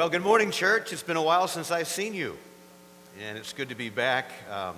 [0.00, 0.94] Well, good morning, church.
[0.94, 2.38] It's been a while since I've seen you,
[3.20, 4.30] and it's good to be back.
[4.50, 4.76] Um,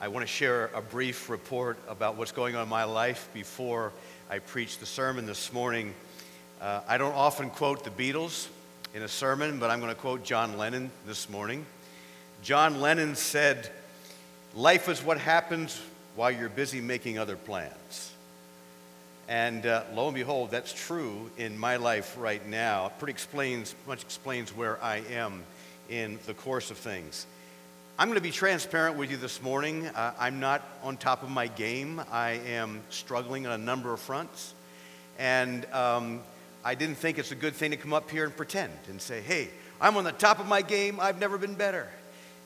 [0.00, 3.92] I want to share a brief report about what's going on in my life before
[4.28, 5.94] I preach the sermon this morning.
[6.60, 8.48] Uh, I don't often quote the Beatles
[8.92, 11.64] in a sermon, but I'm going to quote John Lennon this morning.
[12.42, 13.70] John Lennon said,
[14.56, 15.80] Life is what happens
[16.16, 18.10] while you're busy making other plans.
[19.30, 22.86] And uh, lo and behold, that's true in my life right now.
[22.86, 25.44] It pretty explains, much explains where I am
[25.88, 27.28] in the course of things.
[27.96, 29.86] I'm going to be transparent with you this morning.
[29.86, 32.02] Uh, I'm not on top of my game.
[32.10, 34.52] I am struggling on a number of fronts.
[35.16, 36.22] And um,
[36.64, 39.20] I didn't think it's a good thing to come up here and pretend and say,
[39.20, 39.48] hey,
[39.80, 40.98] I'm on the top of my game.
[40.98, 41.86] I've never been better.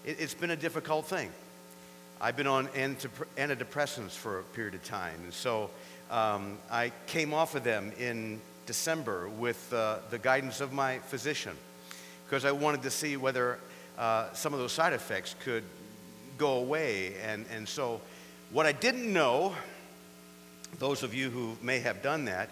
[0.04, 1.30] It, has been a difficult thing.
[2.20, 5.18] I've been on antidepressants for a period of time.
[5.24, 5.70] And so
[6.10, 11.56] um, I came off of them in December with uh, the guidance of my physician
[12.24, 13.58] because I wanted to see whether
[13.98, 15.64] uh, some of those side effects could
[16.38, 17.14] go away.
[17.22, 18.00] And, and so,
[18.50, 19.54] what I didn't know,
[20.78, 22.48] those of you who may have done that,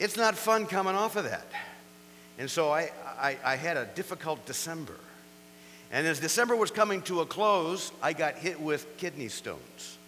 [0.00, 1.46] it's not fun coming off of that.
[2.38, 4.96] And so, I, I, I had a difficult December.
[5.92, 9.98] And as December was coming to a close, I got hit with kidney stones.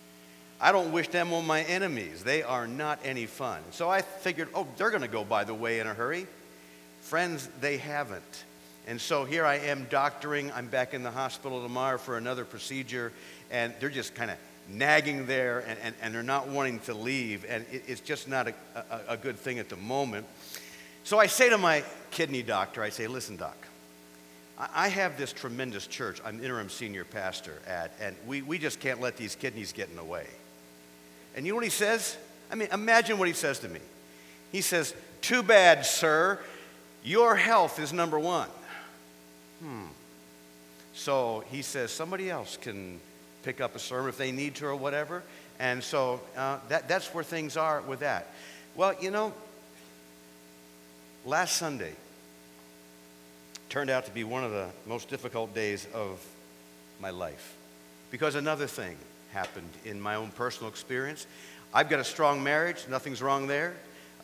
[0.61, 2.23] I don't wish them on my enemies.
[2.23, 3.61] They are not any fun.
[3.71, 6.27] So I figured, oh, they're going to go by the way in a hurry.
[7.03, 8.45] Friends, they haven't.
[8.87, 10.51] And so here I am doctoring.
[10.53, 13.13] I'm back in the hospital tomorrow for another procedure,
[13.51, 17.45] and they're just kind of nagging there, and, and, and, they're not wanting to leave,
[17.49, 20.27] and it, it's just not a, a, a good thing at the moment.
[21.05, 23.57] So I say to my kidney doctor, I say, listen, doc,
[24.59, 29.01] I have this tremendous church I'm interim senior pastor at, and we, we just can't
[29.01, 30.27] let these kidneys get in the way.
[31.37, 32.17] And you know what he says?
[32.51, 33.81] I mean, imagine what he says to me.
[34.51, 36.41] He says, Too bad, sir.
[37.05, 38.49] Your health is number one.
[39.61, 39.85] Hmm.
[40.95, 43.01] So he says, Somebody else can
[43.43, 45.23] pick up a sermon if they need to or whatever.
[45.59, 48.33] And so uh, that, that's where things are with that.
[48.75, 49.33] Well, you know,
[51.25, 51.93] last Sunday
[53.69, 56.25] turned out to be one of the most difficult days of
[57.01, 57.55] my life
[58.11, 58.97] because another thing
[59.37, 61.27] happened in my own personal experience.
[61.75, 63.75] I've got a strong marriage, nothing's wrong there.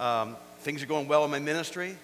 [0.00, 1.98] Um, things are going well in my ministry,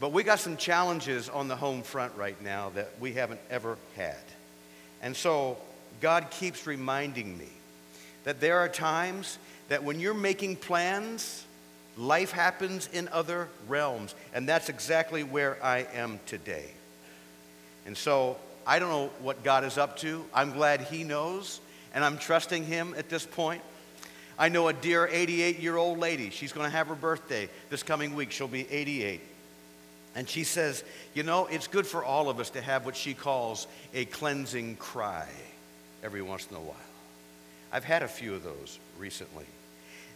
[0.00, 3.76] but we got some challenges on the home front right now that we haven't ever
[3.94, 4.24] had.
[5.02, 5.58] And so
[6.00, 7.50] God keeps reminding me
[8.24, 9.38] that there are times
[9.68, 11.44] that when you're making plans,
[11.98, 14.14] life happens in other realms.
[14.32, 16.70] And that's exactly where I am today.
[17.84, 20.24] And so I don't know what God is up to.
[20.32, 21.60] I'm glad He knows
[21.96, 23.62] and I'm trusting Him at this point.
[24.38, 26.28] I know a dear 88 year old lady.
[26.28, 28.30] She's going to have her birthday this coming week.
[28.30, 29.22] She'll be 88.
[30.14, 30.84] And she says,
[31.14, 34.76] You know, it's good for all of us to have what she calls a cleansing
[34.76, 35.26] cry
[36.04, 36.76] every once in a while.
[37.72, 39.46] I've had a few of those recently.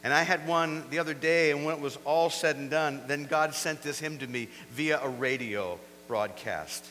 [0.04, 3.02] And I had one the other day, and when it was all said and done,
[3.06, 6.84] then God sent this hymn to me via a radio broadcast.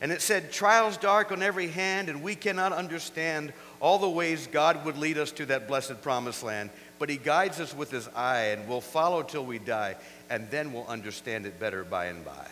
[0.00, 4.48] And it said, Trials dark on every hand, and we cannot understand all the ways
[4.50, 8.08] God would lead us to that blessed promised land, but He guides us with His
[8.14, 9.96] eye, and we'll follow till we die,
[10.30, 12.46] and then we'll understand it better by and by.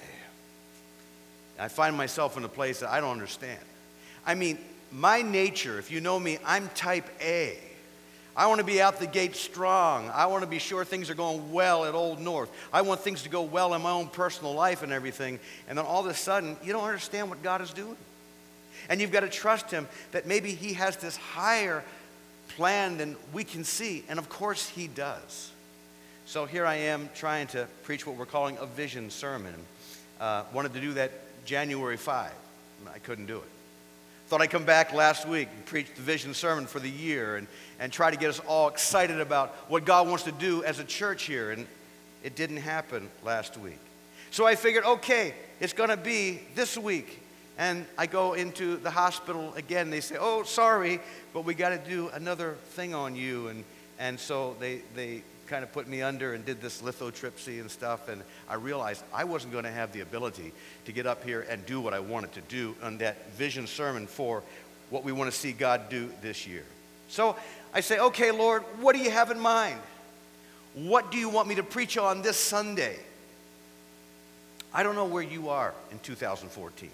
[1.59, 3.61] I find myself in a place that I don't understand.
[4.27, 4.59] I mean,
[4.93, 7.59] my nature, if you know me, I'm type A.
[8.37, 10.11] I want to be out the gate strong.
[10.11, 12.51] I want to be sure things are going well at Old North.
[12.71, 15.41] I want things to go well in my own personal life and everything.
[15.69, 17.97] And then all of a sudden, you don't understand what God is doing.
[18.89, 21.85] And you've got to trust Him that maybe He has this higher
[22.57, 24.05] plan than we can see.
[24.09, 25.51] And of course, He does.
[26.27, 29.55] So here I am trying to preach what we're calling a vision sermon.
[30.21, 31.13] Uh, wanted to do that
[31.45, 32.33] January 5.
[32.93, 33.49] I couldn't do it.
[34.29, 37.47] Thought I'd come back last week and preach the vision sermon for the year and,
[37.79, 40.85] and try to get us all excited about what God wants to do as a
[40.85, 41.53] church here.
[41.53, 41.65] And
[42.25, 43.79] it didn't happen last week.
[44.33, 47.23] So I figured, okay, it's going to be this week
[47.59, 49.91] and I go into the hospital again.
[49.91, 51.01] They say, oh, sorry,
[51.33, 53.49] but we got to do another thing on you.
[53.49, 53.65] And,
[53.99, 58.09] and so they, they kind of put me under and did this lithotripsy and stuff.
[58.09, 60.53] And I realized I wasn't going to have the ability
[60.85, 64.07] to get up here and do what I wanted to do on that vision sermon
[64.07, 64.43] for
[64.91, 66.65] what we want to see God do this year.
[67.09, 67.37] So
[67.73, 69.81] I say, okay, Lord, what do you have in mind?
[70.75, 72.99] What do you want me to preach on this Sunday?
[74.75, 76.91] I don't know where you are in 2014.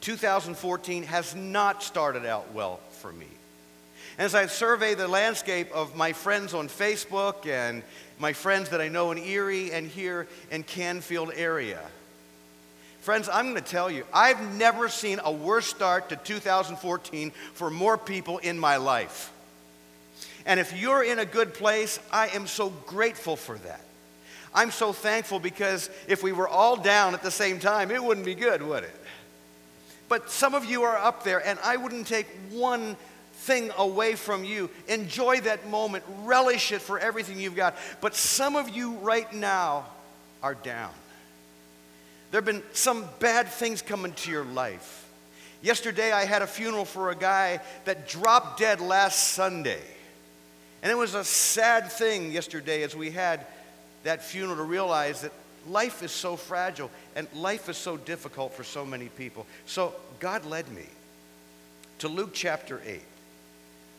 [0.00, 3.26] 2014 has not started out well for me.
[4.18, 7.82] As I survey the landscape of my friends on Facebook and
[8.18, 11.80] my friends that I know in Erie and here in Canfield area,
[13.00, 17.70] Friends, I'm going to tell you, I've never seen a worse start to 2014 for
[17.70, 19.32] more people in my life.
[20.44, 23.80] And if you're in a good place, I am so grateful for that.
[24.52, 28.26] I'm so thankful because if we were all down at the same time, it wouldn't
[28.26, 28.94] be good, would it?
[30.10, 32.96] But some of you are up there, and I wouldn't take one
[33.32, 34.68] thing away from you.
[34.88, 37.76] Enjoy that moment, relish it for everything you've got.
[38.00, 39.86] But some of you right now
[40.42, 40.90] are down.
[42.32, 45.08] There have been some bad things coming to your life.
[45.62, 49.80] Yesterday, I had a funeral for a guy that dropped dead last Sunday.
[50.82, 53.46] And it was a sad thing yesterday as we had
[54.02, 55.32] that funeral to realize that
[55.68, 59.46] life is so fragile and life is so difficult for so many people.
[59.66, 60.86] So God led me
[61.98, 63.00] to Luke chapter 8,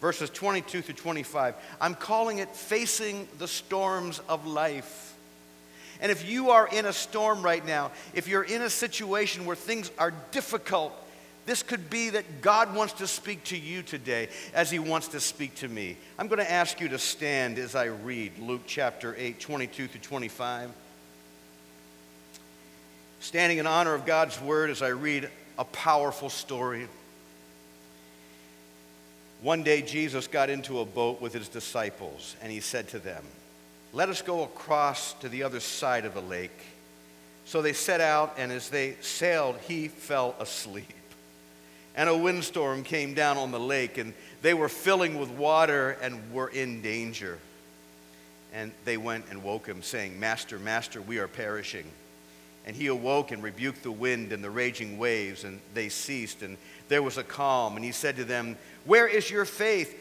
[0.02, 1.56] verses 22 through 25.
[1.80, 5.16] I'm calling it Facing the Storms of Life.
[6.02, 9.56] And if you are in a storm right now, if you're in a situation where
[9.56, 10.94] things are difficult,
[11.46, 15.20] this could be that God wants to speak to you today as He wants to
[15.20, 15.98] speak to me.
[16.18, 20.02] I'm going to ask you to stand as I read Luke chapter 8, 22 through
[20.02, 20.72] 25.
[23.22, 26.88] Standing in honor of God's word as I read a powerful story.
[29.42, 33.24] One day, Jesus got into a boat with his disciples, and he said to them,
[33.94, 36.52] Let us go across to the other side of the lake.
[37.46, 40.94] So they set out, and as they sailed, he fell asleep
[41.96, 46.32] and a windstorm came down on the lake, and they were filling with water and
[46.32, 47.38] were in danger.
[48.54, 51.86] And they went and woke him, saying, Master, Master, we are perishing.
[52.66, 56.58] And he awoke and rebuked the wind and the raging waves, and they ceased, and
[56.90, 57.76] there was a calm.
[57.76, 58.56] And he said to them,
[58.86, 59.98] Where is your faith?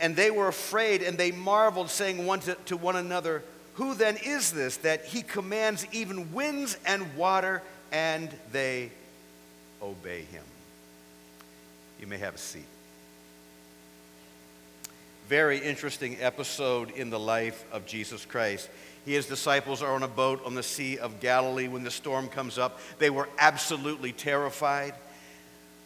[0.00, 3.44] And they were afraid, and they marveled, saying one to, to one another,
[3.74, 7.62] Who then is this that he commands even winds and water,
[7.92, 8.90] and they
[9.80, 10.44] obey him?
[12.00, 12.64] You may have a seat.
[15.32, 18.68] Very interesting episode in the life of Jesus Christ.
[19.06, 21.90] He and his disciples are on a boat on the Sea of Galilee when the
[21.90, 22.80] storm comes up.
[22.98, 24.92] They were absolutely terrified.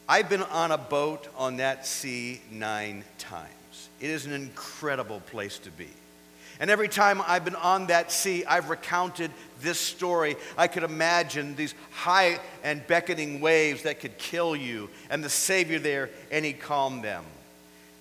[0.09, 3.89] I've been on a boat on that sea nine times.
[4.01, 5.91] It is an incredible place to be.
[6.59, 10.35] And every time I've been on that sea, I've recounted this story.
[10.59, 15.79] I could imagine these high and beckoning waves that could kill you, and the Savior
[15.79, 17.23] there, and He calmed them.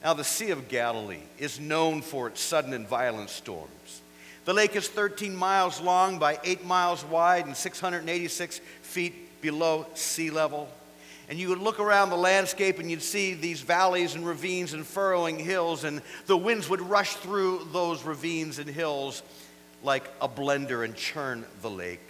[0.06, 4.02] Now, the Sea of Galilee is known for its sudden and violent storms.
[4.46, 10.30] The lake is 13 miles long by 8 miles wide and 686 feet below sea
[10.30, 10.69] level.
[11.28, 14.86] And you would look around the landscape and you'd see these valleys and ravines and
[14.86, 19.24] furrowing hills, and the winds would rush through those ravines and hills
[19.81, 22.07] like a blender and churn the lake.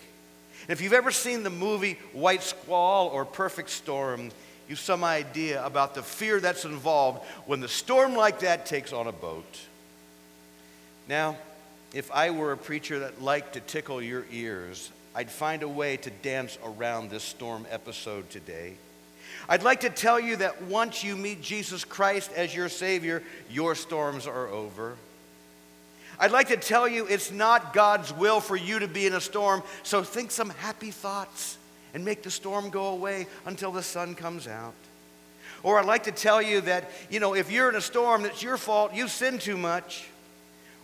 [0.64, 4.32] And if you've ever seen the movie White Squall or Perfect Storm,
[4.68, 9.08] you've some idea about the fear that's involved when the storm like that takes on
[9.08, 9.60] a boat.
[11.08, 11.38] Now,
[11.94, 15.98] if I were a preacher that liked to tickle your ears, I'd find a way
[15.98, 18.76] to dance around this storm episode today.
[19.48, 23.76] I'd like to tell you that once you meet Jesus Christ as your Savior, your
[23.76, 24.98] storms are over.
[26.20, 29.22] I'd like to tell you it's not God's will for you to be in a
[29.22, 31.58] storm, so think some happy thoughts
[31.96, 34.74] and make the storm go away until the sun comes out.
[35.64, 38.44] Or I'd like to tell you that, you know, if you're in a storm, it's
[38.44, 40.06] your fault, you sin too much.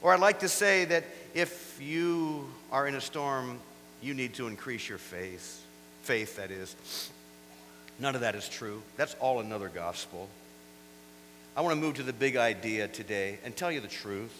[0.01, 1.03] Or I'd like to say that
[1.33, 3.59] if you are in a storm,
[4.01, 5.61] you need to increase your faith.
[6.03, 6.73] Faith, that is.
[7.99, 8.81] None of that is true.
[8.95, 10.29] That's all another gospel.
[11.57, 14.33] I want to move to the big idea today and tell you the truth.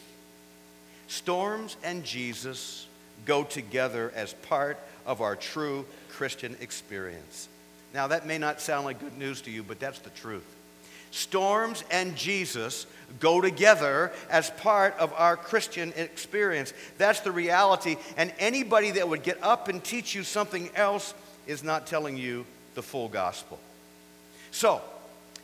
[1.10, 2.88] Storms and Jesus
[3.26, 7.48] go together as part of our true Christian experience.
[7.94, 10.46] Now, that may not sound like good news to you, but that's the truth.
[11.12, 12.86] Storms and Jesus
[13.20, 16.74] go together as part of our Christian experience.
[16.98, 17.98] That's the reality.
[18.16, 21.14] And anybody that would get up and teach you something else
[21.48, 23.60] is not telling you the full gospel.
[24.52, 24.82] So,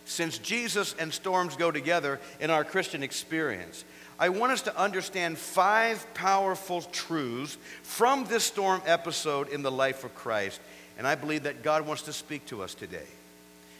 [0.05, 3.83] since Jesus and storms go together in our Christian experience,
[4.19, 10.03] I want us to understand five powerful truths from this storm episode in the life
[10.03, 10.59] of Christ.
[10.97, 13.05] And I believe that God wants to speak to us today.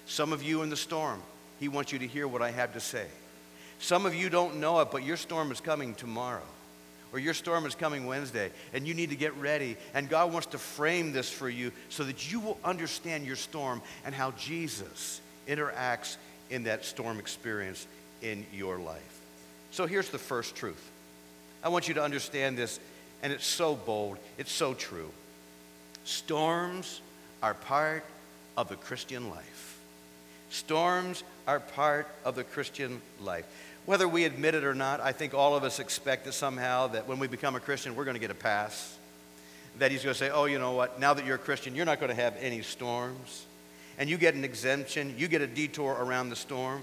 [0.06, 1.22] Some of you in the storm,
[1.60, 3.08] He wants you to hear what I have to say.
[3.80, 6.44] Some of you don't know it, but your storm is coming tomorrow
[7.14, 9.78] or your storm is coming Wednesday, and you need to get ready.
[9.94, 13.82] And God wants to frame this for you so that you will understand your storm
[14.06, 16.18] and how Jesus interacts
[16.50, 17.88] in that storm experience
[18.22, 19.17] in your life.
[19.78, 20.90] So here's the first truth.
[21.64, 22.80] I want you to understand this,
[23.22, 25.12] and it's so bold, it's so true.
[26.04, 27.00] Storms
[27.44, 28.04] are part
[28.58, 29.78] of the Christian life.
[30.50, 33.46] Storms are part of the Christian life.
[33.86, 37.08] Whether we admit it or not, I think all of us expect that somehow that
[37.08, 38.98] when we become a Christian, we're going to get a pass.
[39.78, 41.86] That he's going to say, oh, you know what, now that you're a Christian, you're
[41.86, 43.46] not going to have any storms.
[44.00, 46.82] And you get an exemption, you get a detour around the storm.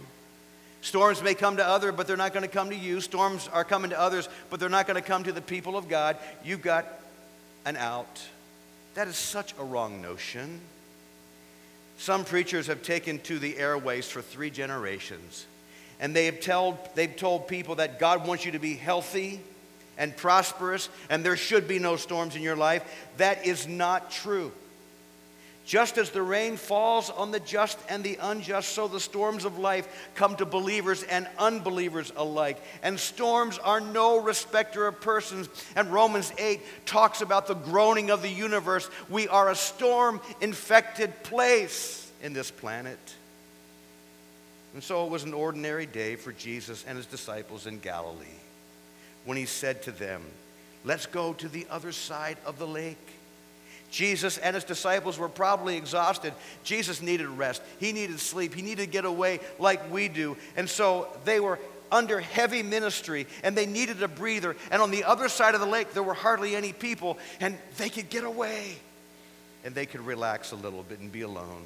[0.84, 3.00] Storms may come to others, but they're not going to come to you.
[3.00, 5.88] Storms are coming to others, but they're not going to come to the people of
[5.88, 6.18] God.
[6.44, 6.86] You've got
[7.64, 8.20] an out.
[8.92, 10.60] That is such a wrong notion.
[11.96, 15.46] Some preachers have taken to the airways for three generations,
[16.00, 19.40] and they have told, they've told people that God wants you to be healthy
[19.96, 22.84] and prosperous, and there should be no storms in your life.
[23.16, 24.52] That is not true.
[25.64, 29.58] Just as the rain falls on the just and the unjust, so the storms of
[29.58, 32.62] life come to believers and unbelievers alike.
[32.82, 35.48] And storms are no respecter of persons.
[35.74, 38.90] And Romans 8 talks about the groaning of the universe.
[39.08, 42.98] We are a storm infected place in this planet.
[44.74, 48.26] And so it was an ordinary day for Jesus and his disciples in Galilee
[49.24, 50.22] when he said to them,
[50.84, 52.98] Let's go to the other side of the lake.
[53.94, 56.34] Jesus and his disciples were probably exhausted.
[56.64, 57.62] Jesus needed rest.
[57.78, 58.52] He needed sleep.
[58.52, 60.36] He needed to get away like we do.
[60.56, 61.60] And so they were
[61.92, 64.56] under heavy ministry and they needed a breather.
[64.72, 67.88] And on the other side of the lake, there were hardly any people and they
[67.88, 68.74] could get away
[69.64, 71.62] and they could relax a little bit and be alone.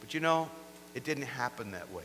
[0.00, 0.48] But you know,
[0.94, 2.04] it didn't happen that way.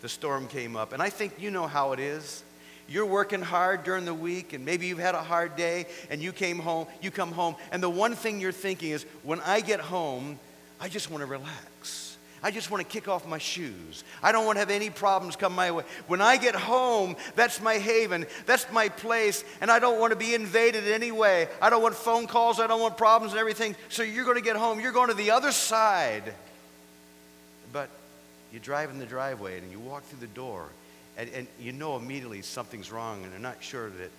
[0.00, 0.92] The storm came up.
[0.92, 2.44] And I think you know how it is.
[2.88, 6.32] You're working hard during the week, and maybe you've had a hard day, and you
[6.32, 9.80] came home, you come home, and the one thing you're thinking is, when I get
[9.80, 10.38] home,
[10.80, 12.16] I just want to relax.
[12.42, 14.04] I just want to kick off my shoes.
[14.22, 15.84] I don't want to have any problems come my way.
[16.08, 20.16] When I get home, that's my haven, that's my place, and I don't want to
[20.16, 21.48] be invaded in any way.
[21.62, 23.76] I don't want phone calls, I don't want problems and everything.
[23.88, 26.34] So you're going to get home, you're going to the other side.
[27.72, 27.88] But
[28.52, 30.68] you drive in the driveway and you walk through the door
[31.16, 34.10] and, and you know immediately something's wrong and they're not sure that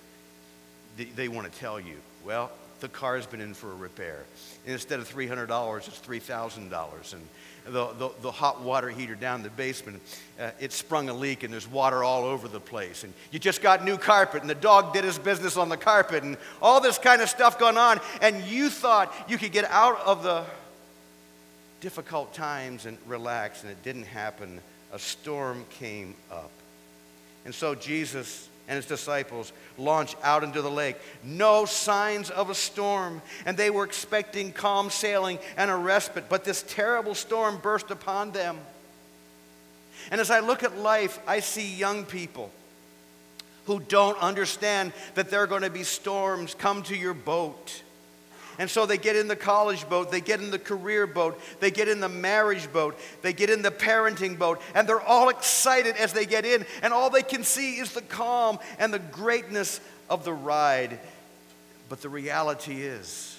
[0.97, 1.95] they, they want to tell you.
[2.25, 4.23] Well, the car's been in for a repair.
[4.65, 7.13] And instead of $300, it's $3,000.
[7.13, 10.01] And the, the, the, hot water heater down in the basement,
[10.39, 13.03] uh, it sprung a leak and there's water all over the place.
[13.03, 16.23] And you just got new carpet and the dog did his business on the carpet
[16.23, 17.99] and all this kind of stuff going on.
[18.21, 20.43] And you thought you could get out of the
[21.81, 24.59] difficult times and relax, and it didn't happen.
[24.91, 26.49] A storm came up.
[27.45, 30.97] And so Jesus and his disciples launch out into the lake.
[31.23, 33.21] No signs of a storm.
[33.45, 38.31] And they were expecting calm sailing and a respite, but this terrible storm burst upon
[38.31, 38.57] them.
[40.11, 42.51] And as I look at life, I see young people
[43.65, 47.81] who don't understand that there are going to be storms come to your boat.
[48.57, 51.71] And so they get in the college boat, they get in the career boat, they
[51.71, 55.95] get in the marriage boat, they get in the parenting boat, and they're all excited
[55.97, 59.81] as they get in, and all they can see is the calm and the greatness
[60.09, 60.99] of the ride.
[61.89, 63.37] But the reality is,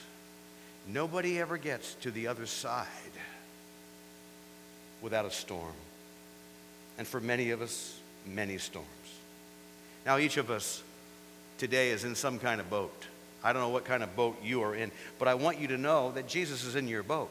[0.87, 2.87] nobody ever gets to the other side
[5.01, 5.73] without a storm.
[6.99, 8.89] And for many of us, many storms.
[10.05, 10.83] Now, each of us
[11.59, 13.07] today is in some kind of boat.
[13.47, 15.79] I don't know what kind of boat you are in, but I want you to
[15.79, 17.31] know that Jesus is in your boat.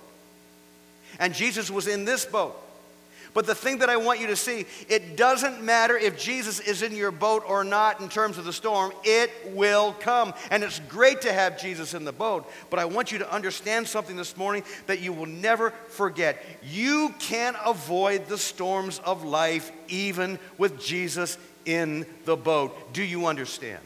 [1.20, 2.56] And Jesus was in this boat.
[3.34, 6.84] But the thing that I want you to see, it doesn't matter if Jesus is
[6.84, 10.34] in your boat or not in terms of the storm, it will come.
[10.52, 13.86] And it's great to have Jesus in the boat, but I want you to understand
[13.86, 16.42] something this morning that you will never forget.
[16.64, 22.94] You can't avoid the storms of life even with Jesus in the boat.
[22.94, 23.84] Do you understand?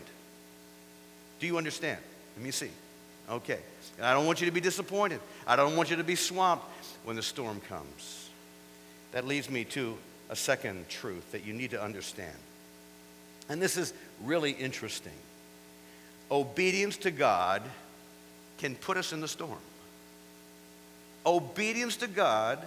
[1.39, 1.97] Do you understand?
[2.39, 2.69] Let me see.
[3.29, 3.59] Okay.
[3.97, 5.19] And I don't want you to be disappointed.
[5.45, 6.63] I don't want you to be swamped
[7.03, 8.29] when the storm comes.
[9.11, 9.97] That leads me to
[10.29, 12.37] a second truth that you need to understand.
[13.49, 13.93] And this is
[14.23, 15.11] really interesting.
[16.31, 17.61] Obedience to God
[18.57, 19.59] can put us in the storm.
[21.25, 22.59] Obedience to God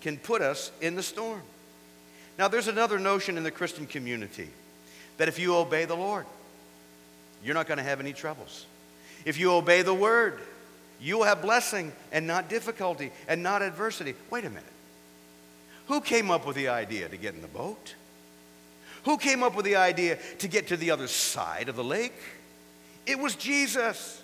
[0.00, 1.42] can put us in the storm.
[2.38, 4.48] Now, there's another notion in the Christian community
[5.18, 6.24] that if you obey the Lord,
[7.44, 8.64] you're not going to have any troubles.
[9.24, 10.40] If you obey the word,
[11.00, 14.14] you will have blessing and not difficulty and not adversity.
[14.30, 14.64] Wait a minute.
[15.86, 17.94] Who came up with the idea to get in the boat?
[19.04, 22.14] Who came up with the idea to get to the other side of the lake?
[23.06, 24.22] It was Jesus.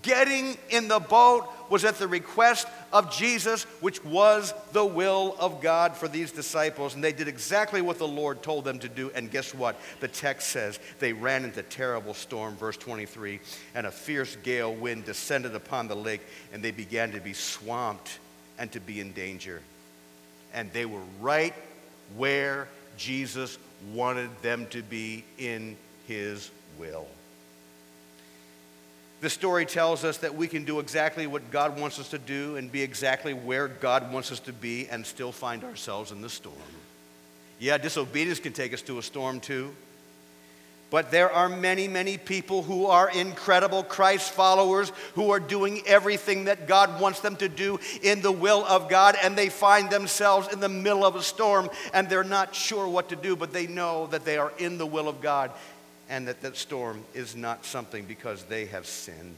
[0.00, 5.60] Getting in the boat was at the request of Jesus, which was the will of
[5.60, 6.94] God for these disciples.
[6.94, 9.10] And they did exactly what the Lord told them to do.
[9.14, 9.78] And guess what?
[10.00, 13.40] The text says they ran into terrible storm, verse 23,
[13.74, 16.22] and a fierce gale wind descended upon the lake,
[16.52, 18.18] and they began to be swamped
[18.58, 19.60] and to be in danger.
[20.54, 21.54] And they were right
[22.16, 23.58] where Jesus
[23.92, 27.06] wanted them to be in his will.
[29.22, 32.56] The story tells us that we can do exactly what God wants us to do
[32.56, 36.28] and be exactly where God wants us to be and still find ourselves in the
[36.28, 36.56] storm.
[37.60, 39.76] Yeah, disobedience can take us to a storm too.
[40.90, 46.46] But there are many, many people who are incredible Christ followers who are doing everything
[46.46, 50.52] that God wants them to do in the will of God, and they find themselves
[50.52, 53.68] in the middle of a storm and they're not sure what to do, but they
[53.68, 55.52] know that they are in the will of God
[56.08, 59.36] and that that storm is not something because they have sinned.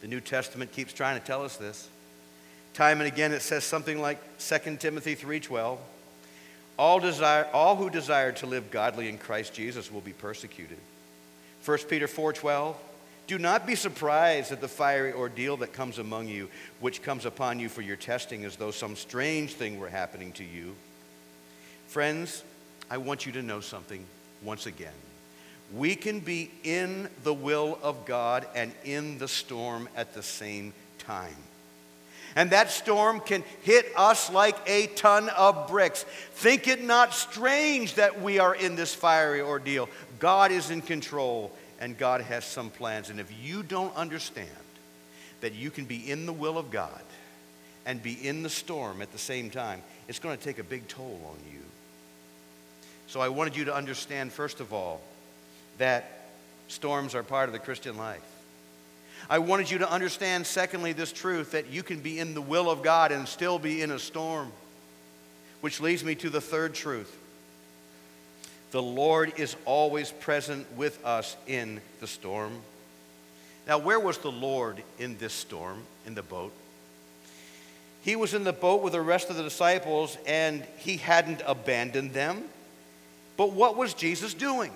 [0.00, 1.88] The New Testament keeps trying to tell us this.
[2.74, 5.78] Time and again it says something like 2 Timothy 3:12.
[6.78, 10.78] All, desire, all who desire to live godly in Christ Jesus will be persecuted.
[11.64, 12.74] 1 Peter 4:12
[13.26, 16.48] Do not be surprised at the fiery ordeal that comes among you,
[16.80, 20.44] which comes upon you for your testing as though some strange thing were happening to
[20.44, 20.74] you.
[21.88, 22.42] Friends,
[22.90, 24.04] I want you to know something
[24.44, 24.92] once again.
[25.74, 30.74] We can be in the will of God and in the storm at the same
[30.98, 31.36] time.
[32.34, 36.04] And that storm can hit us like a ton of bricks.
[36.34, 39.88] Think it not strange that we are in this fiery ordeal.
[40.18, 43.10] God is in control and God has some plans.
[43.10, 44.48] And if you don't understand
[45.40, 47.02] that you can be in the will of God
[47.84, 50.88] and be in the storm at the same time, it's going to take a big
[50.88, 51.60] toll on you.
[53.12, 54.98] So I wanted you to understand, first of all,
[55.76, 56.28] that
[56.68, 58.22] storms are part of the Christian life.
[59.28, 62.70] I wanted you to understand, secondly, this truth that you can be in the will
[62.70, 64.50] of God and still be in a storm.
[65.60, 67.14] Which leads me to the third truth
[68.70, 72.60] the Lord is always present with us in the storm.
[73.68, 76.54] Now, where was the Lord in this storm, in the boat?
[78.00, 82.14] He was in the boat with the rest of the disciples, and he hadn't abandoned
[82.14, 82.44] them.
[83.36, 84.72] But what was Jesus doing?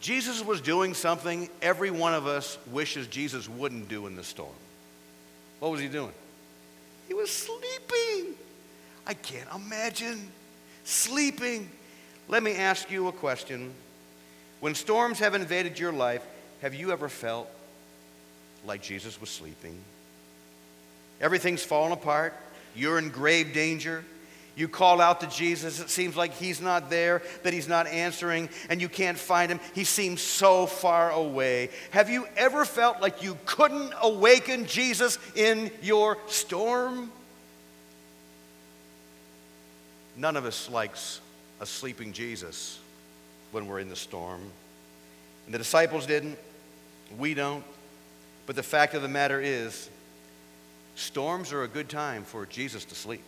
[0.00, 4.52] Jesus was doing something every one of us wishes Jesus wouldn't do in the storm.
[5.58, 6.12] What was he doing?
[7.08, 8.34] He was sleeping.
[9.06, 10.28] I can't imagine
[10.84, 11.70] sleeping.
[12.28, 13.72] Let me ask you a question.
[14.60, 16.24] When storms have invaded your life,
[16.62, 17.48] have you ever felt
[18.64, 19.78] like Jesus was sleeping?
[21.20, 22.34] Everything's fallen apart.
[22.74, 24.04] You're in grave danger.
[24.56, 28.48] You call out to Jesus, it seems like he's not there, that he's not answering,
[28.70, 29.60] and you can't find him.
[29.74, 31.68] He seems so far away.
[31.90, 37.12] Have you ever felt like you couldn't awaken Jesus in your storm?
[40.16, 41.20] None of us likes
[41.60, 42.78] a sleeping Jesus
[43.52, 44.40] when we're in the storm.
[45.44, 46.38] And the disciples didn't,
[47.18, 47.62] we don't.
[48.46, 49.90] But the fact of the matter is,
[50.94, 53.22] storms are a good time for Jesus to sleep.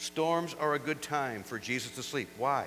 [0.00, 2.30] Storms are a good time for Jesus to sleep.
[2.38, 2.64] Why?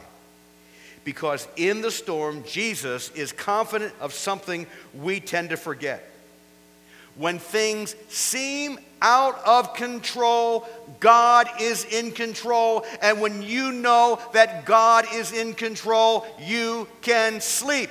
[1.04, 6.08] Because in the storm, Jesus is confident of something we tend to forget.
[7.16, 10.68] When things seem out of control,
[11.00, 12.86] God is in control.
[13.02, 17.90] And when you know that God is in control, you can sleep.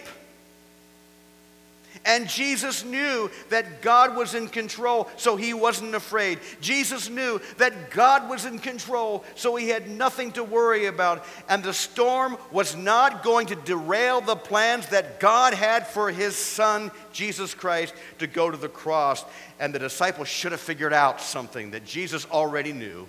[2.04, 6.40] And Jesus knew that God was in control, so he wasn't afraid.
[6.60, 11.24] Jesus knew that God was in control, so he had nothing to worry about.
[11.48, 16.34] And the storm was not going to derail the plans that God had for his
[16.34, 19.24] son, Jesus Christ, to go to the cross.
[19.60, 23.06] And the disciples should have figured out something that Jesus already knew,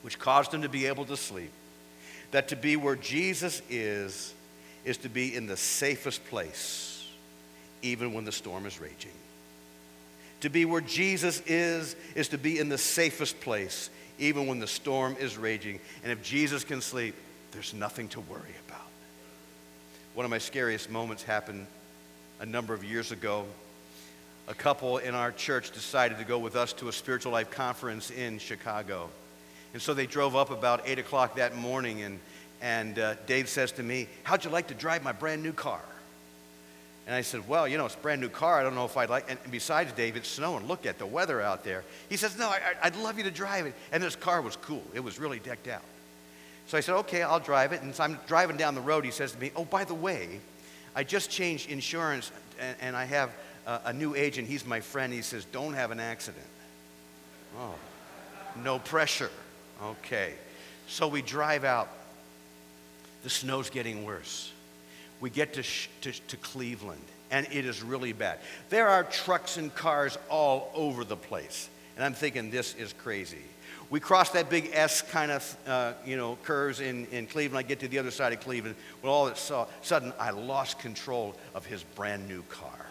[0.00, 1.52] which caused him to be able to sleep.
[2.30, 4.32] That to be where Jesus is,
[4.82, 6.89] is to be in the safest place
[7.82, 9.12] even when the storm is raging.
[10.40, 14.66] To be where Jesus is, is to be in the safest place, even when the
[14.66, 15.80] storm is raging.
[16.02, 17.14] And if Jesus can sleep,
[17.52, 18.86] there's nothing to worry about.
[20.14, 21.66] One of my scariest moments happened
[22.40, 23.44] a number of years ago.
[24.48, 28.10] A couple in our church decided to go with us to a spiritual life conference
[28.10, 29.10] in Chicago.
[29.72, 32.18] And so they drove up about 8 o'clock that morning, and,
[32.60, 35.80] and uh, Dave says to me, How'd you like to drive my brand new car?
[37.10, 38.60] And I said, Well, you know, it's a brand new car.
[38.60, 39.28] I don't know if I'd like.
[39.28, 40.68] And besides, Dave, it's snowing.
[40.68, 41.82] Look at the weather out there.
[42.08, 43.74] He says, No, I, would love you to drive it.
[43.90, 45.82] And this car was cool, it was really decked out.
[46.68, 47.82] So I said, Okay, I'll drive it.
[47.82, 49.04] And so I'm driving down the road.
[49.04, 50.38] He says to me, Oh, by the way,
[50.94, 53.30] I just changed insurance and, and I have
[53.66, 54.46] a, a new agent.
[54.46, 55.12] He's my friend.
[55.12, 56.46] He says, Don't have an accident.
[57.58, 57.74] Oh,
[58.62, 59.30] no pressure.
[59.82, 60.34] Okay.
[60.86, 61.88] So we drive out.
[63.24, 64.52] The snow's getting worse.
[65.20, 68.38] We get to, to, to Cleveland, and it is really bad.
[68.68, 71.68] There are trucks and cars all over the place.
[71.96, 73.44] And I'm thinking, this is crazy.
[73.90, 77.64] We cross that big S kind of, uh, you know, curves in, in Cleveland.
[77.64, 78.76] I get to the other side of Cleveland.
[79.02, 82.89] Well, all of a sudden, I lost control of his brand new car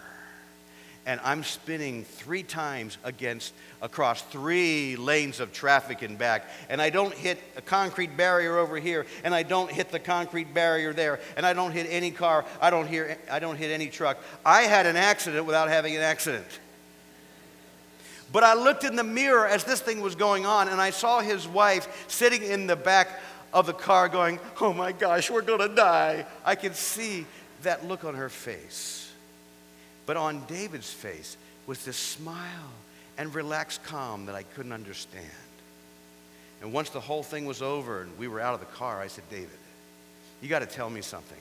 [1.06, 6.90] and I'm spinning three times against across three lanes of traffic and back, and I
[6.90, 11.20] don't hit a concrete barrier over here, and I don't hit the concrete barrier there,
[11.38, 14.18] and I don't hit any car, I don't hear I don't hit any truck.
[14.46, 16.48] I had an accident without having an accident.
[18.32, 21.22] But I looked in the mirror as this thing was going on, and I saw
[21.22, 23.20] his wife sitting in the back
[23.54, 26.26] of the car going, Oh my gosh, we're gonna die.
[26.46, 27.26] I could see
[27.64, 28.99] that look on her face.
[30.10, 32.72] But on David's face was this smile
[33.20, 35.30] and relaxed calm that I couldn't understand.
[36.64, 39.06] And once the whole thing was over and we were out of the car, I
[39.06, 39.50] said, David,
[40.42, 41.38] you got to tell me something.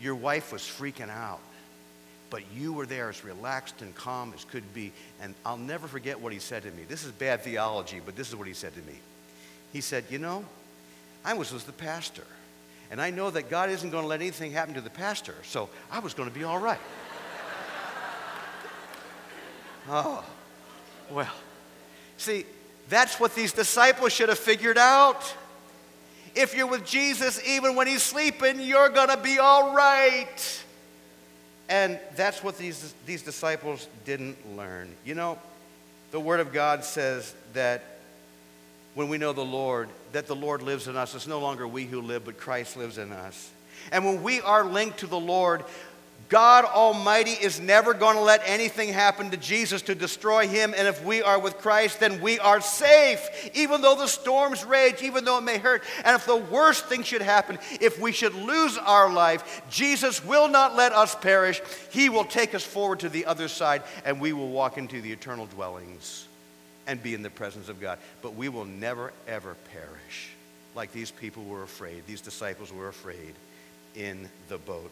[0.00, 1.40] Your wife was freaking out,
[2.30, 4.90] but you were there as relaxed and calm as could be.
[5.20, 6.84] And I'll never forget what he said to me.
[6.88, 8.98] This is bad theology, but this is what he said to me.
[9.70, 10.46] He said, You know,
[11.26, 12.24] I was with the pastor,
[12.90, 15.68] and I know that God isn't going to let anything happen to the pastor, so
[15.90, 16.80] I was going to be all right.
[19.88, 20.24] Oh,
[21.10, 21.32] well.
[22.16, 22.46] See,
[22.88, 25.34] that's what these disciples should have figured out.
[26.34, 30.64] If you're with Jesus, even when he's sleeping, you're going to be all right.
[31.68, 34.94] And that's what these, these disciples didn't learn.
[35.04, 35.38] You know,
[36.10, 37.82] the Word of God says that
[38.94, 41.14] when we know the Lord, that the Lord lives in us.
[41.14, 43.50] It's no longer we who live, but Christ lives in us.
[43.90, 45.64] And when we are linked to the Lord,
[46.32, 50.72] God Almighty is never going to let anything happen to Jesus to destroy him.
[50.74, 55.02] And if we are with Christ, then we are safe, even though the storms rage,
[55.02, 55.82] even though it may hurt.
[56.06, 60.48] And if the worst thing should happen, if we should lose our life, Jesus will
[60.48, 61.60] not let us perish.
[61.90, 65.12] He will take us forward to the other side, and we will walk into the
[65.12, 66.26] eternal dwellings
[66.86, 67.98] and be in the presence of God.
[68.22, 70.30] But we will never, ever perish
[70.74, 73.34] like these people were afraid, these disciples were afraid
[73.94, 74.90] in the boat.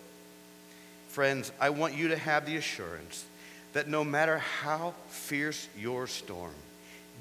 [1.11, 3.25] Friends, I want you to have the assurance
[3.73, 6.55] that no matter how fierce your storm,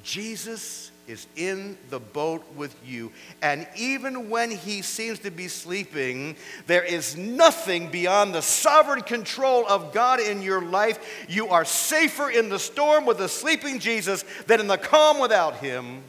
[0.04, 3.12] Jesus is in the boat with you.
[3.42, 6.36] And even when he seems to be sleeping,
[6.68, 11.26] there is nothing beyond the sovereign control of God in your life.
[11.28, 15.56] You are safer in the storm with a sleeping Jesus than in the calm without
[15.56, 16.04] him.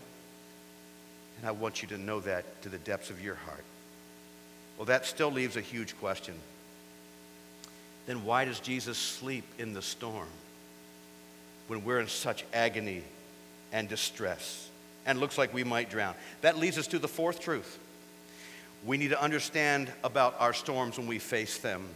[1.38, 3.64] And I want you to know that to the depths of your heart.
[4.76, 6.34] Well, that still leaves a huge question
[8.06, 10.28] then why does Jesus sleep in the storm
[11.68, 13.02] when we're in such agony
[13.72, 14.68] and distress
[15.06, 16.14] and looks like we might drown?
[16.40, 17.78] That leads us to the fourth truth.
[18.84, 21.86] We need to understand about our storms when we face them.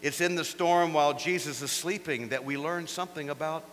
[0.00, 3.64] It's in the storm while Jesus is sleeping that we learn something about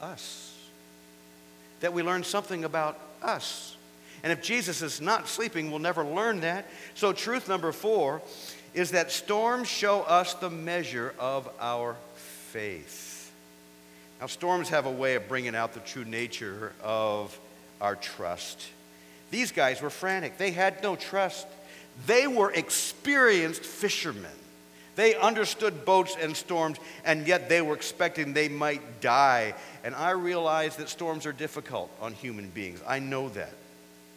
[0.00, 0.56] us.
[1.80, 3.76] That we learn something about us.
[4.22, 6.66] And if Jesus is not sleeping, we'll never learn that.
[6.94, 8.22] So, truth number four
[8.74, 13.32] is that storms show us the measure of our faith.
[14.20, 17.38] Now, storms have a way of bringing out the true nature of
[17.80, 18.64] our trust.
[19.30, 21.46] These guys were frantic, they had no trust.
[22.06, 24.30] They were experienced fishermen.
[24.94, 29.54] They understood boats and storms, and yet they were expecting they might die.
[29.84, 32.80] And I realize that storms are difficult on human beings.
[32.86, 33.52] I know that.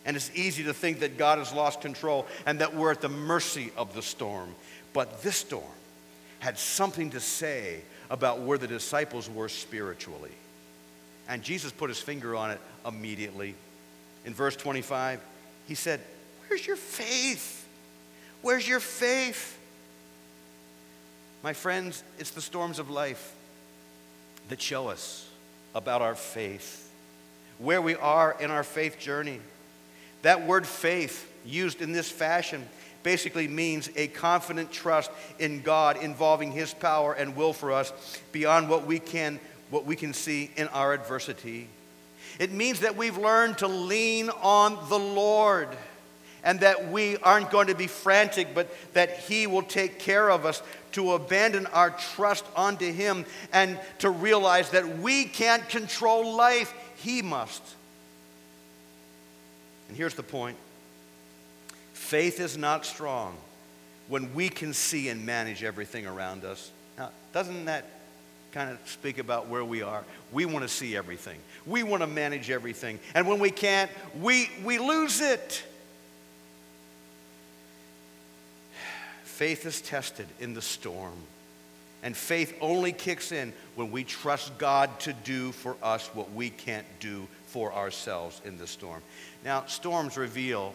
[0.06, 3.10] And it's easy to think that God has lost control and that we're at the
[3.10, 4.54] mercy of the storm.
[4.94, 5.64] But this storm
[6.40, 10.32] had something to say about where the disciples were spiritually.
[11.28, 13.56] And Jesus put his finger on it immediately.
[14.26, 15.20] In verse 25,
[15.68, 16.00] he said,
[16.48, 17.68] Where's your faith?
[18.42, 19.58] Where's your faith?
[21.44, 23.34] My friends, it's the storms of life
[24.50, 25.28] that show us
[25.74, 26.92] about our faith,
[27.58, 29.42] where we are in our faith journey.
[30.26, 32.68] That word faith, used in this fashion,
[33.04, 37.94] basically means a confident trust in God involving His power and will for us
[38.32, 41.68] beyond what we can, what we can see in our adversity.
[42.40, 45.70] It means that we've learned to lean on the Lord
[46.44, 50.44] and that we aren't going to be frantic, but that He will take care of
[50.44, 56.74] us, to abandon our trust onto Him and to realize that we can't control life,
[56.96, 57.62] He must.
[59.96, 60.58] And here's the point
[61.94, 63.38] faith is not strong
[64.10, 66.70] when we can see and manage everything around us.
[66.98, 67.86] Now, doesn't that
[68.52, 70.04] kind of speak about where we are.
[70.34, 73.00] We want to see everything, we want to manage everything.
[73.14, 75.64] And when we can't, we, we lose it.
[79.24, 81.16] Faith is tested in the storm.
[82.04, 86.50] And faith only kicks in when we trust God to do for us what we
[86.50, 89.02] can't do for ourselves in the storm.
[89.46, 90.74] Now, storms reveal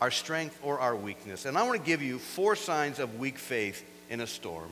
[0.00, 1.44] our strength or our weakness.
[1.44, 4.70] And I want to give you four signs of weak faith in a storm.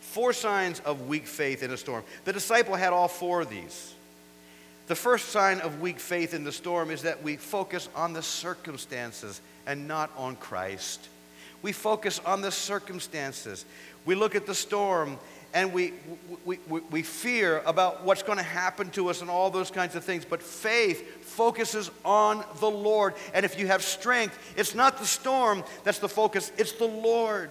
[0.00, 2.02] Four signs of weak faith in a storm.
[2.24, 3.94] The disciple had all four of these.
[4.88, 8.20] The first sign of weak faith in the storm is that we focus on the
[8.20, 11.08] circumstances and not on Christ.
[11.62, 13.64] We focus on the circumstances.
[14.06, 15.20] We look at the storm
[15.54, 15.92] and we,
[16.44, 20.04] we, we, fear about what's going to happen to us and all those kinds of
[20.04, 20.24] things.
[20.24, 23.14] But faith focuses on the Lord.
[23.34, 27.50] And if you have strength, it's not the storm that's the focus, it's the Lord.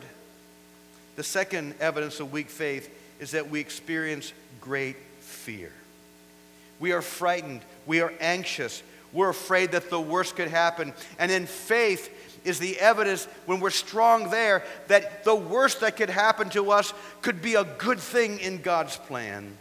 [1.15, 5.71] The second evidence of weak faith is that we experience great fear.
[6.79, 8.81] We are frightened, we are anxious,
[9.13, 10.93] we're afraid that the worst could happen.
[11.19, 12.09] And in faith,
[12.43, 16.93] is the evidence when we're strong there that the worst that could happen to us
[17.21, 19.55] could be a good thing in God's plan.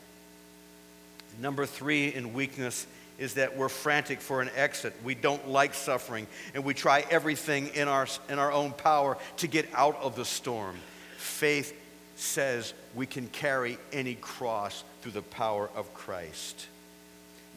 [1.41, 2.87] Number three in weakness
[3.19, 4.95] is that we're frantic for an exit.
[5.05, 9.47] We don't like suffering, and we try everything in our, in our own power to
[9.47, 10.77] get out of the storm.
[11.19, 11.79] Faith
[12.17, 16.67] says we can carry any cross through the power of Christ.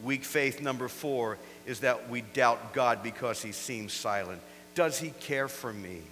[0.02, 4.40] Weak faith number four is that we doubt God because he seems silent.
[4.74, 6.02] Does he care for me?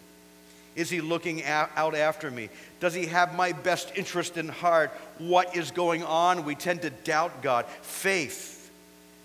[0.75, 2.49] Is he looking out after me?
[2.81, 4.91] Does he have my best interest in heart?
[5.19, 6.45] What is going on?
[6.45, 7.67] We tend to doubt God.
[7.83, 8.71] Faith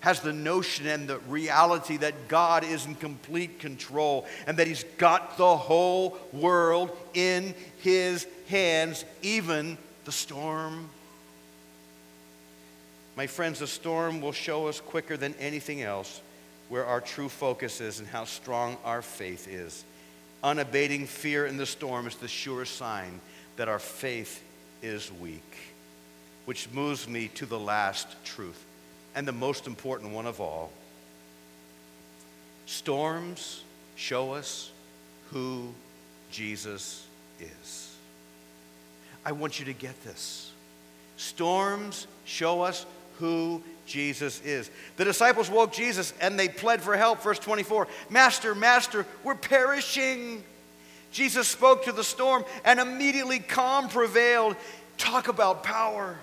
[0.00, 4.84] has the notion and the reality that God is in complete control and that he's
[4.98, 10.90] got the whole world in his hands, even the storm.
[13.18, 16.22] My friends, the storm will show us quicker than anything else
[16.68, 19.82] where our true focus is and how strong our faith is.
[20.44, 23.20] Unabating fear in the storm is the sure sign
[23.56, 24.40] that our faith
[24.82, 25.56] is weak,
[26.44, 28.64] which moves me to the last truth
[29.16, 30.70] and the most important one of all.
[32.66, 33.64] Storms
[33.96, 34.70] show us
[35.32, 35.74] who
[36.30, 37.04] Jesus
[37.40, 37.96] is.
[39.26, 40.52] I want you to get this.
[41.16, 42.86] Storms show us
[43.18, 44.70] who Jesus is.
[44.96, 47.22] The disciples woke Jesus and they pled for help.
[47.22, 50.42] Verse 24 Master, Master, we're perishing.
[51.10, 54.56] Jesus spoke to the storm and immediately calm prevailed.
[54.98, 56.16] Talk about power.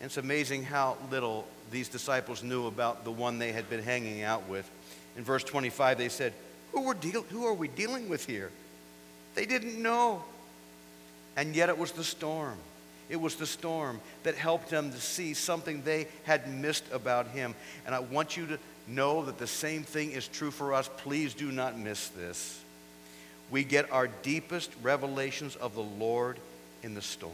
[0.00, 4.22] And it's amazing how little these disciples knew about the one they had been hanging
[4.22, 4.70] out with.
[5.16, 6.32] In verse 25, they said,
[6.72, 8.50] Who, deal- who are we dealing with here?
[9.34, 10.22] They didn't know.
[11.36, 12.56] And yet it was the storm.
[13.08, 17.54] It was the storm that helped them to see something they had missed about him.
[17.84, 20.90] And I want you to know that the same thing is true for us.
[20.98, 22.60] Please do not miss this.
[23.50, 26.38] We get our deepest revelations of the Lord
[26.82, 27.32] in the storm.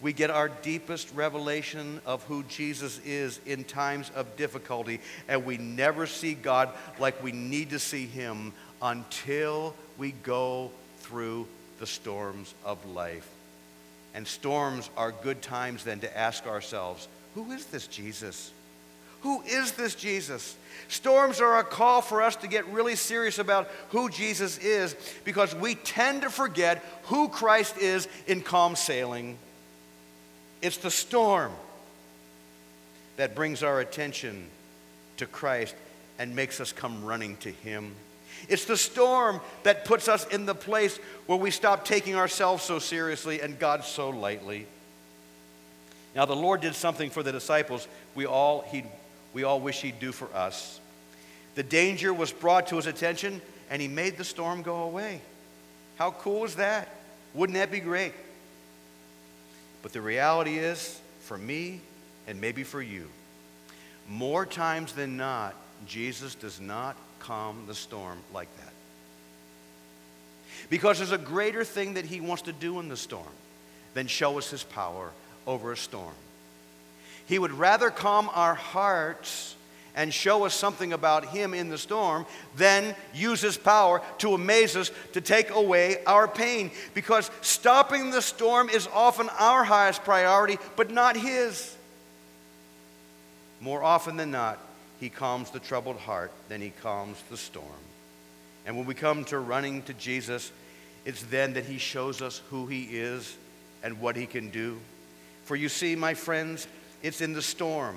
[0.00, 5.58] We get our deepest revelation of who Jesus is in times of difficulty, and we
[5.58, 11.48] never see God like we need to see Him until we go through
[11.80, 13.28] the storms of life.
[14.14, 18.52] And storms are good times then to ask ourselves who is this Jesus?
[19.22, 20.56] Who is this Jesus?
[20.88, 24.94] Storms are a call for us to get really serious about who Jesus is
[25.24, 29.36] because we tend to forget who Christ is in calm sailing.
[30.62, 31.52] It's the storm
[33.16, 34.46] that brings our attention
[35.16, 35.74] to Christ
[36.18, 37.94] and makes us come running to Him.
[38.48, 42.78] It's the storm that puts us in the place where we stop taking ourselves so
[42.78, 44.66] seriously and God so lightly.
[46.14, 48.84] Now, the Lord did something for the disciples we all, he
[49.32, 50.80] we all wish He'd do for us.
[51.54, 55.20] The danger was brought to His attention, and He made the storm go away.
[55.96, 56.88] How cool is that?
[57.34, 58.14] Wouldn't that be great?
[59.82, 61.80] But the reality is, for me
[62.26, 63.08] and maybe for you,
[64.08, 65.54] more times than not,
[65.86, 68.72] Jesus does not calm the storm like that.
[70.70, 73.26] Because there's a greater thing that he wants to do in the storm
[73.94, 75.10] than show us his power
[75.46, 76.14] over a storm.
[77.26, 79.54] He would rather calm our hearts
[79.94, 82.24] and show us something about him in the storm
[82.56, 86.70] than use his power to amaze us to take away our pain.
[86.94, 91.74] Because stopping the storm is often our highest priority, but not his.
[93.60, 94.60] More often than not,
[95.00, 97.66] he calms the troubled heart then he calms the storm.
[98.66, 100.52] And when we come to running to Jesus,
[101.04, 103.36] it's then that he shows us who he is
[103.82, 104.78] and what he can do.
[105.44, 106.66] For you see, my friends,
[107.02, 107.96] it's in the storm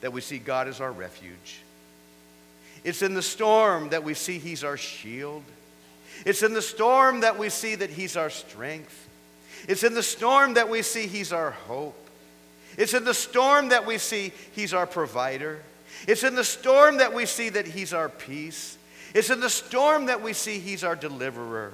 [0.00, 1.62] that we see God as our refuge.
[2.84, 5.42] It's in the storm that we see he's our shield.
[6.24, 9.08] It's in the storm that we see that he's our strength.
[9.68, 11.96] It's in the storm that we see he's our hope.
[12.78, 15.60] It's in the storm that we see he's our provider.
[16.06, 18.78] It's in the storm that we see that he's our peace.
[19.14, 21.72] It's in the storm that we see he's our deliverer.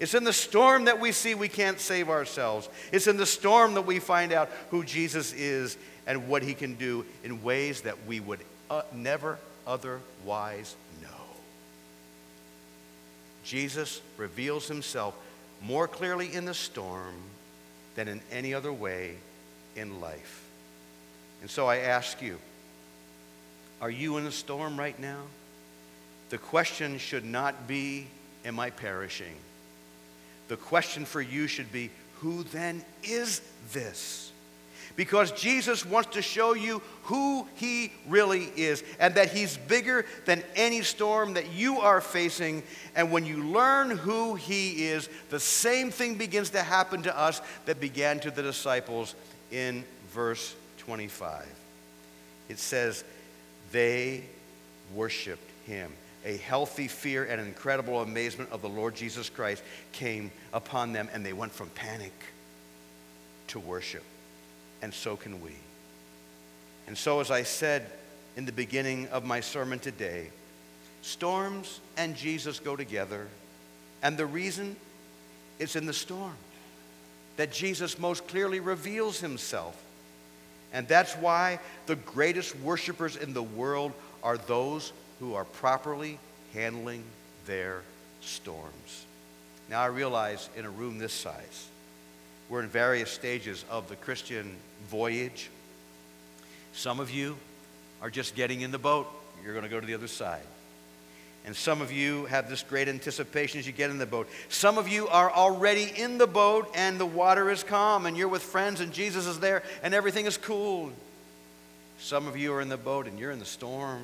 [0.00, 2.68] It's in the storm that we see we can't save ourselves.
[2.92, 6.74] It's in the storm that we find out who Jesus is and what he can
[6.74, 8.40] do in ways that we would
[8.70, 11.08] uh, never otherwise know.
[13.44, 15.14] Jesus reveals himself
[15.62, 17.14] more clearly in the storm
[17.94, 19.14] than in any other way
[19.76, 20.44] in life.
[21.40, 22.38] And so I ask you,
[23.84, 25.20] are you in a storm right now?
[26.30, 28.06] The question should not be,
[28.46, 29.34] Am I perishing?
[30.48, 33.42] The question for you should be, Who then is
[33.74, 34.32] this?
[34.96, 40.42] Because Jesus wants to show you who he really is and that he's bigger than
[40.56, 42.62] any storm that you are facing.
[42.96, 47.42] And when you learn who he is, the same thing begins to happen to us
[47.66, 49.14] that began to the disciples
[49.52, 51.44] in verse 25.
[52.48, 53.04] It says,
[53.74, 54.22] They
[54.94, 55.90] worshiped him
[56.24, 61.26] a healthy fear and incredible amazement of the Lord Jesus Christ came upon them, and
[61.26, 62.12] they went from panic
[63.48, 64.04] to worship.
[64.80, 65.50] And so can we.
[66.86, 67.90] And so, as I said
[68.36, 70.28] in the beginning of my sermon today,
[71.02, 73.26] storms and Jesus go together.
[74.04, 74.76] And the reason
[75.58, 76.36] is in the storm
[77.38, 79.83] that Jesus most clearly reveals himself.
[80.74, 83.92] And that's why the greatest worshipers in the world
[84.24, 86.18] are those who are properly
[86.52, 87.04] handling
[87.46, 87.82] their
[88.20, 89.06] storms.
[89.70, 91.68] Now, I realize in a room this size,
[92.48, 94.56] we're in various stages of the Christian
[94.88, 95.48] voyage.
[96.72, 97.36] Some of you
[98.02, 99.06] are just getting in the boat,
[99.44, 100.42] you're going to go to the other side.
[101.46, 104.28] And some of you have this great anticipation as you get in the boat.
[104.48, 108.28] Some of you are already in the boat and the water is calm and you're
[108.28, 110.90] with friends and Jesus is there and everything is cool.
[111.98, 114.02] Some of you are in the boat and you're in the storm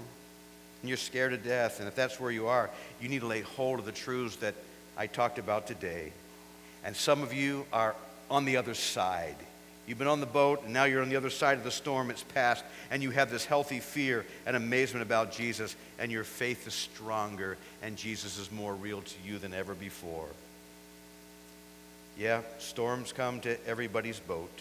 [0.81, 3.43] and you're scared to death, and if that's where you are, you need to lay
[3.43, 4.55] hold of the truths that
[4.97, 6.13] I talked about today.
[6.85, 7.95] And some of you are
[8.31, 9.37] on the other side.
[9.91, 12.11] You've been on the boat, and now you're on the other side of the storm.
[12.11, 16.69] It's past, and you have this healthy fear and amazement about Jesus, and your faith
[16.69, 20.29] is stronger, and Jesus is more real to you than ever before.
[22.17, 24.61] Yeah, storms come to everybody's boat.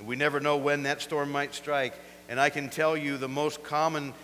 [0.00, 1.94] And we never know when that storm might strike.
[2.28, 4.14] And I can tell you the most common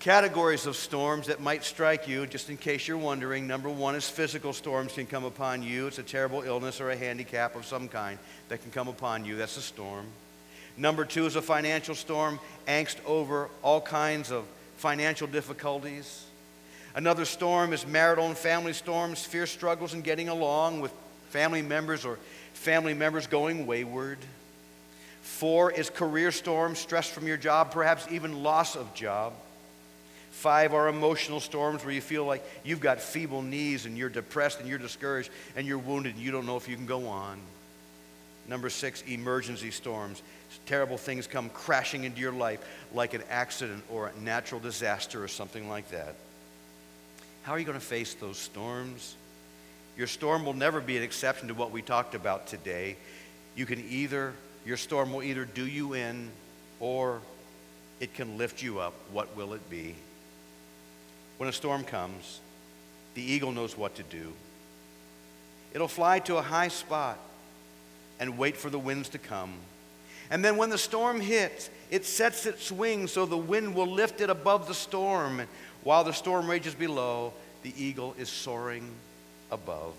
[0.00, 3.46] categories of storms that might strike you, just in case you're wondering.
[3.46, 5.86] Number one is physical storms can come upon you.
[5.88, 9.36] It's a terrible illness or a handicap of some kind that can come upon you.
[9.36, 10.06] That's a storm.
[10.76, 14.44] Number two is a financial storm, angst over all kinds of
[14.76, 16.24] financial difficulties.
[16.94, 20.92] Another storm is marital and family storms, fierce struggles in getting along with
[21.30, 22.18] family members or
[22.54, 24.18] family members going wayward.
[25.22, 29.32] Four is career storms, stress from your job, perhaps even loss of job.
[30.38, 34.60] Five are emotional storms where you feel like you've got feeble knees and you're depressed
[34.60, 37.40] and you're discouraged and you're wounded and you don't know if you can go on.
[38.46, 40.22] Number six, emergency storms.
[40.64, 45.26] Terrible things come crashing into your life like an accident or a natural disaster or
[45.26, 46.14] something like that.
[47.42, 49.16] How are you going to face those storms?
[49.96, 52.96] Your storm will never be an exception to what we talked about today.
[53.56, 56.30] You can either, your storm will either do you in
[56.78, 57.22] or
[57.98, 58.94] it can lift you up.
[59.10, 59.96] What will it be?
[61.38, 62.40] When a storm comes,
[63.14, 64.32] the eagle knows what to do.
[65.72, 67.18] It'll fly to a high spot
[68.20, 69.54] and wait for the winds to come.
[70.30, 74.20] And then when the storm hits, it sets its wings so the wind will lift
[74.20, 75.42] it above the storm.
[75.84, 78.90] While the storm rages below, the eagle is soaring
[79.50, 79.94] above.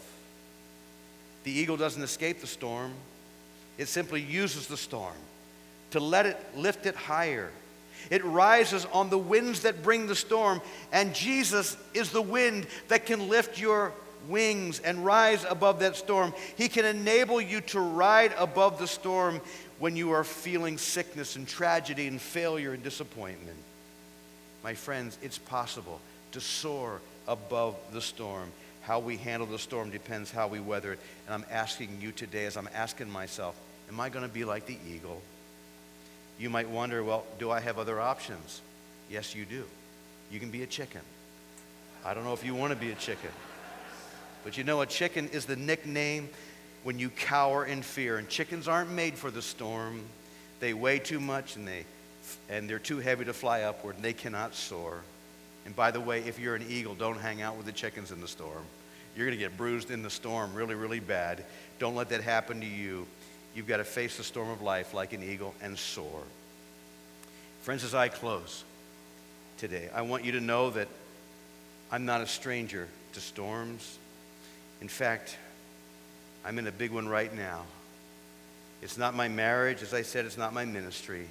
[1.46, 2.94] The eagle doesn't escape the storm,
[3.78, 5.16] it simply uses the storm
[5.92, 7.50] to let it lift it higher
[8.10, 13.06] it rises on the winds that bring the storm, and Jesus is the wind that
[13.06, 13.94] can lift your
[14.28, 16.34] wings and rise above that storm.
[16.56, 19.42] He can enable you to ride above the storm
[19.80, 23.58] when you are feeling sickness and tragedy and failure and disappointment.
[24.64, 26.02] My friends, it's possible
[26.34, 28.52] to soar above the storm.
[28.82, 31.00] How we handle the storm depends how we weather it.
[31.26, 33.56] And I'm asking you today, as I'm asking myself,
[33.88, 35.22] am I going to be like the eagle?
[36.40, 38.62] You might wonder, well, do I have other options?
[39.10, 39.66] Yes, you do.
[40.32, 41.02] You can be a chicken.
[42.06, 43.32] I don't know if you want to be a chicken.
[44.46, 46.30] But you know, a chicken is the nickname
[46.84, 48.18] when you cower in fear.
[48.18, 50.02] And chickens aren't made for the storm.
[50.62, 51.84] They weigh too much and, they,
[52.48, 55.02] and they're too heavy to fly upward and they cannot soar.
[55.66, 58.22] And by the way, if you're an eagle, don't hang out with the chickens in
[58.22, 58.64] the storm.
[59.16, 61.44] You're going to get bruised in the storm really, really bad.
[61.80, 63.06] Don't let that happen to you.
[63.60, 66.22] You've got to face the storm of life like an eagle and soar.
[67.64, 68.64] Friends, as I close
[69.58, 70.88] today, I want you to know that
[71.92, 73.98] I'm not a stranger to storms.
[74.80, 75.38] In fact,
[76.46, 77.64] I'm in a big one right now.
[78.82, 81.28] It's not my marriage, as I said, it's not my ministry.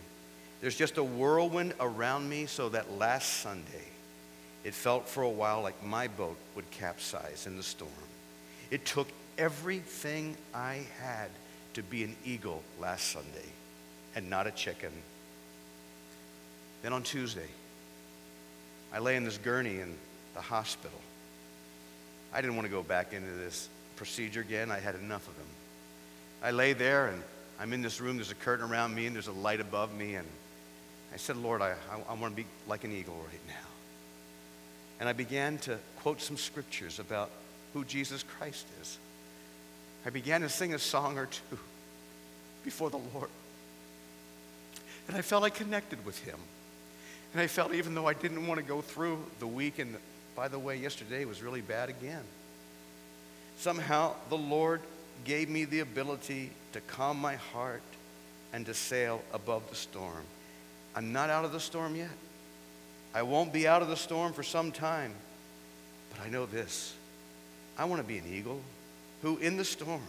[0.61, 3.89] There's just a whirlwind around me so that last Sunday,
[4.65, 7.91] it felt for a while like my boat would capsize in the storm.
[8.71, 9.09] It took
[9.39, 11.31] everything I had
[11.79, 13.49] to be an eagle last Sunday
[14.17, 14.91] and not a chicken.
[16.83, 17.49] Then on Tuesday,
[18.93, 19.97] I lay in this gurney in
[20.35, 20.99] the hospital.
[22.35, 24.73] I didn't want to go back into this procedure again.
[24.73, 25.47] I had enough of them.
[26.43, 27.23] I lay there and
[27.61, 28.17] I'm in this room.
[28.17, 30.17] There's a curtain around me and there's a light above me.
[30.17, 30.27] And
[31.15, 33.69] I said, Lord, I, I, I want to be like an eagle right now.
[34.99, 37.31] And I began to quote some scriptures about
[37.73, 38.99] who Jesus Christ is.
[40.07, 41.59] I began to sing a song or two
[42.65, 43.31] before the Lord.
[45.09, 46.39] And I felt I connected with him.
[47.33, 49.97] And I felt even though I didn't want to go through the week, and
[50.35, 52.23] by the way, yesterday was really bad again.
[53.59, 54.81] Somehow the Lord
[55.25, 57.83] gave me the ability to calm my heart
[58.53, 60.25] and to sail above the storm.
[60.95, 62.09] I'm not out of the storm yet.
[63.15, 65.13] I won't be out of the storm for some time.
[66.11, 66.95] But I know this
[67.77, 68.61] I want to be an eagle
[69.23, 70.03] who, in the storm,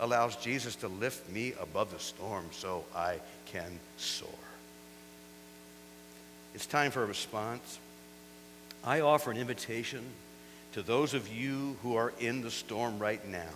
[0.00, 4.28] allows Jesus to lift me above the storm so I can soar.
[6.54, 7.78] It's time for a response.
[8.84, 10.04] I offer an invitation
[10.72, 13.50] to those of you who are in the storm right now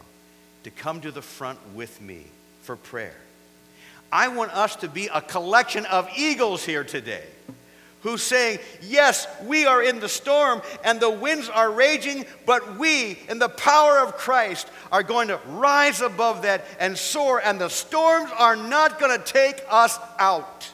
[0.64, 2.26] to come to the front with me
[2.62, 3.16] for prayer.
[4.10, 7.24] I want us to be a collection of eagles here today
[8.02, 13.18] who's saying, Yes, we are in the storm and the winds are raging, but we,
[13.28, 17.70] in the power of Christ, are going to rise above that and soar, and the
[17.70, 20.68] storms are not going to take us out.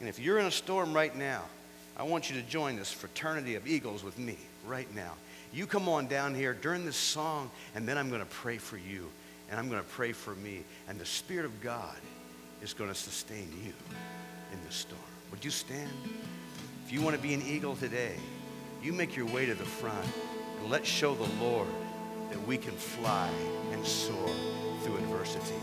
[0.00, 1.42] And if you're in a storm right now,
[1.96, 5.12] I want you to join this fraternity of eagles with me right now.
[5.52, 8.76] You come on down here during this song, and then I'm going to pray for
[8.76, 9.08] you,
[9.50, 11.96] and I'm going to pray for me, and the Spirit of God
[12.62, 13.72] is going to sustain you
[14.52, 15.15] in this storm.
[15.30, 15.90] Would you stand?
[16.84, 18.16] If you want to be an eagle today,
[18.82, 20.06] you make your way to the front,
[20.60, 21.68] and let's show the Lord
[22.30, 23.30] that we can fly
[23.72, 24.30] and soar
[24.82, 25.54] through adversity.